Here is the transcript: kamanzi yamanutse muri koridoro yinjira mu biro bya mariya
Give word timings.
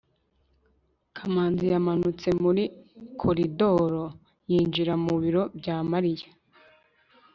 kamanzi 1.15 1.65
yamanutse 1.73 2.27
muri 2.43 2.63
koridoro 3.21 4.03
yinjira 4.49 4.93
mu 5.03 5.15
biro 5.21 5.43
bya 5.59 5.77
mariya 5.91 6.29